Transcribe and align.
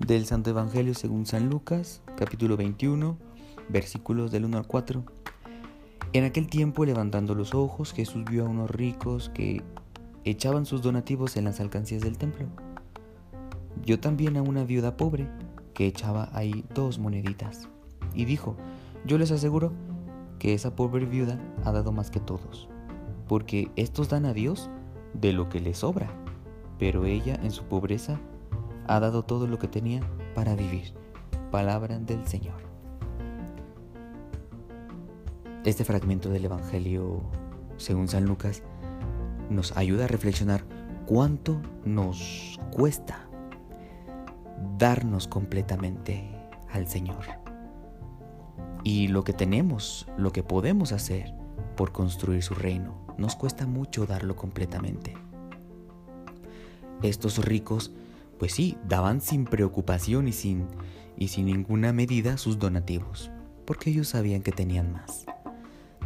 Del 0.00 0.26
Santo 0.26 0.50
Evangelio 0.50 0.94
según 0.94 1.24
San 1.24 1.48
Lucas, 1.48 2.02
capítulo 2.16 2.56
21, 2.56 3.16
versículos 3.68 4.32
del 4.32 4.46
1 4.46 4.58
al 4.58 4.66
4. 4.66 5.04
En 6.14 6.24
aquel 6.24 6.48
tiempo, 6.48 6.84
levantando 6.84 7.36
los 7.36 7.54
ojos, 7.54 7.92
Jesús 7.92 8.24
vio 8.28 8.46
a 8.46 8.48
unos 8.48 8.68
ricos 8.68 9.28
que 9.28 9.62
echaban 10.24 10.66
sus 10.66 10.82
donativos 10.82 11.36
en 11.36 11.44
las 11.44 11.60
alcancías 11.60 12.02
del 12.02 12.18
templo. 12.18 12.48
Vio 13.84 14.00
también 14.00 14.36
a 14.36 14.42
una 14.42 14.64
viuda 14.64 14.96
pobre 14.96 15.28
que 15.74 15.86
echaba 15.86 16.28
ahí 16.32 16.64
dos 16.74 16.98
moneditas. 16.98 17.68
Y 18.14 18.24
dijo, 18.24 18.56
yo 19.06 19.16
les 19.16 19.30
aseguro 19.30 19.72
que 20.40 20.54
esa 20.54 20.74
pobre 20.74 21.06
viuda 21.06 21.38
ha 21.64 21.70
dado 21.70 21.92
más 21.92 22.10
que 22.10 22.18
todos, 22.18 22.68
porque 23.28 23.70
estos 23.76 24.08
dan 24.08 24.26
a 24.26 24.32
Dios 24.32 24.70
de 25.12 25.32
lo 25.32 25.48
que 25.48 25.60
les 25.60 25.78
sobra, 25.78 26.10
pero 26.78 27.04
ella 27.04 27.38
en 27.42 27.50
su 27.50 27.64
pobreza 27.64 28.18
ha 28.86 28.98
dado 28.98 29.22
todo 29.22 29.46
lo 29.46 29.58
que 29.58 29.68
tenía 29.68 30.00
para 30.34 30.56
vivir. 30.56 30.94
Palabra 31.50 31.98
del 31.98 32.26
Señor. 32.26 32.56
Este 35.64 35.84
fragmento 35.84 36.30
del 36.30 36.46
Evangelio, 36.46 37.20
según 37.76 38.08
San 38.08 38.24
Lucas, 38.24 38.62
nos 39.50 39.76
ayuda 39.76 40.04
a 40.04 40.08
reflexionar 40.08 40.64
cuánto 41.06 41.60
nos 41.84 42.58
cuesta 42.70 43.28
darnos 44.78 45.26
completamente 45.26 46.30
al 46.72 46.86
Señor. 46.86 47.24
Y 48.84 49.08
lo 49.08 49.24
que 49.24 49.32
tenemos, 49.32 50.06
lo 50.16 50.32
que 50.32 50.42
podemos 50.42 50.92
hacer 50.92 51.34
por 51.76 51.92
construir 51.92 52.42
su 52.42 52.54
reino, 52.54 53.07
nos 53.18 53.36
cuesta 53.36 53.66
mucho 53.66 54.06
darlo 54.06 54.34
completamente. 54.36 55.14
Estos 57.02 57.44
ricos 57.44 57.92
pues 58.38 58.52
sí, 58.52 58.78
daban 58.88 59.20
sin 59.20 59.44
preocupación 59.44 60.28
y 60.28 60.32
sin, 60.32 60.66
y 61.16 61.28
sin 61.28 61.46
ninguna 61.46 61.92
medida 61.92 62.38
sus 62.38 62.58
donativos, 62.58 63.30
porque 63.64 63.90
ellos 63.90 64.08
sabían 64.08 64.42
que 64.42 64.52
tenían 64.52 64.92
más. 64.92 65.26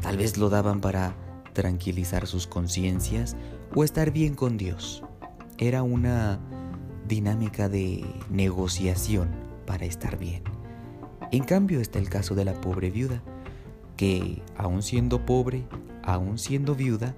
Tal 0.00 0.16
vez 0.16 0.38
lo 0.38 0.48
daban 0.48 0.80
para 0.80 1.14
tranquilizar 1.52 2.26
sus 2.26 2.46
conciencias 2.46 3.36
o 3.74 3.84
estar 3.84 4.10
bien 4.10 4.34
con 4.34 4.56
Dios. 4.56 5.04
Era 5.58 5.82
una 5.82 6.40
dinámica 7.06 7.68
de 7.68 8.04
negociación 8.30 9.28
para 9.66 9.84
estar 9.84 10.18
bien. 10.18 10.42
En 11.30 11.44
cambio 11.44 11.80
está 11.80 11.98
el 11.98 12.08
caso 12.08 12.34
de 12.34 12.44
la 12.44 12.60
pobre 12.60 12.90
viuda, 12.90 13.22
que 13.96 14.42
aun 14.56 14.82
siendo 14.82 15.24
pobre, 15.24 15.64
aun 16.02 16.38
siendo 16.38 16.74
viuda, 16.74 17.16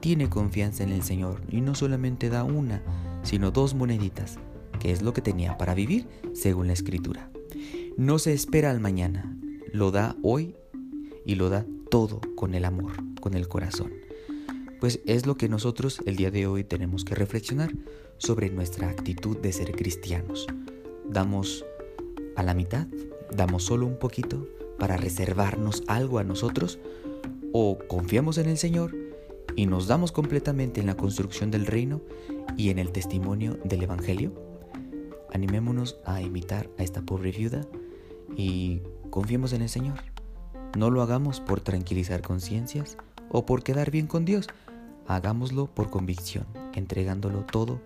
tiene 0.00 0.30
confianza 0.30 0.82
en 0.82 0.90
el 0.90 1.02
Señor 1.02 1.42
y 1.48 1.60
no 1.60 1.74
solamente 1.74 2.30
da 2.30 2.44
una, 2.44 2.82
sino 3.22 3.50
dos 3.50 3.74
moneditas 3.74 4.38
que 4.80 4.90
es 4.90 5.02
lo 5.02 5.12
que 5.12 5.20
tenía 5.20 5.56
para 5.58 5.74
vivir, 5.74 6.08
según 6.32 6.66
la 6.66 6.72
escritura. 6.72 7.30
No 7.96 8.18
se 8.18 8.32
espera 8.32 8.70
al 8.70 8.80
mañana, 8.80 9.36
lo 9.72 9.92
da 9.92 10.16
hoy 10.22 10.56
y 11.24 11.36
lo 11.36 11.50
da 11.50 11.66
todo 11.90 12.20
con 12.34 12.54
el 12.54 12.64
amor, 12.64 12.92
con 13.20 13.34
el 13.34 13.46
corazón. 13.46 13.92
Pues 14.80 15.00
es 15.04 15.26
lo 15.26 15.36
que 15.36 15.48
nosotros 15.48 16.00
el 16.06 16.16
día 16.16 16.30
de 16.30 16.46
hoy 16.46 16.64
tenemos 16.64 17.04
que 17.04 17.14
reflexionar 17.14 17.72
sobre 18.16 18.48
nuestra 18.48 18.88
actitud 18.88 19.36
de 19.36 19.52
ser 19.52 19.72
cristianos. 19.72 20.46
Damos 21.06 21.64
a 22.36 22.42
la 22.42 22.54
mitad, 22.54 22.86
damos 23.30 23.64
solo 23.64 23.86
un 23.86 23.98
poquito 23.98 24.48
para 24.78 24.96
reservarnos 24.96 25.82
algo 25.86 26.18
a 26.18 26.24
nosotros 26.24 26.78
o 27.52 27.78
confiamos 27.88 28.38
en 28.38 28.48
el 28.48 28.58
Señor 28.58 28.94
y 29.56 29.66
nos 29.66 29.86
damos 29.86 30.12
completamente 30.12 30.80
en 30.80 30.86
la 30.86 30.96
construcción 30.96 31.50
del 31.50 31.66
reino 31.66 32.00
y 32.56 32.70
en 32.70 32.78
el 32.78 32.92
testimonio 32.92 33.58
del 33.64 33.82
Evangelio. 33.82 34.32
Animémonos 35.32 35.98
a 36.04 36.20
imitar 36.20 36.68
a 36.78 36.82
esta 36.82 37.02
pobre 37.02 37.32
viuda 37.32 37.62
y 38.36 38.80
confiemos 39.10 39.52
en 39.52 39.62
el 39.62 39.68
Señor. 39.68 39.98
No 40.76 40.90
lo 40.90 41.02
hagamos 41.02 41.40
por 41.40 41.60
tranquilizar 41.60 42.22
conciencias 42.22 42.96
o 43.30 43.44
por 43.44 43.62
quedar 43.62 43.90
bien 43.90 44.06
con 44.06 44.24
Dios. 44.24 44.46
Hagámoslo 45.06 45.66
por 45.66 45.90
convicción, 45.90 46.46
entregándolo 46.74 47.44
todo 47.44 47.80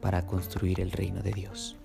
para 0.00 0.26
construir 0.26 0.80
el 0.80 0.92
reino 0.92 1.22
de 1.22 1.32
Dios. 1.32 1.76